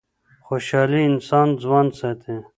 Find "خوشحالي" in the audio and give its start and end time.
0.45-1.01